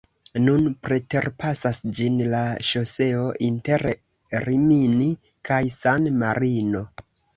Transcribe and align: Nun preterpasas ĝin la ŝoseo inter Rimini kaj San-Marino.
Nun 0.43 0.61
preterpasas 0.85 1.81
ĝin 1.99 2.15
la 2.31 2.39
ŝoseo 2.69 3.27
inter 3.49 3.85
Rimini 4.47 5.11
kaj 5.51 5.61
San-Marino. 5.77 6.83